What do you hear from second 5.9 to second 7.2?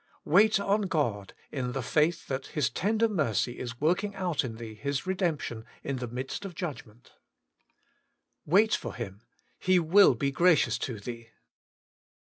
the midst of judgment: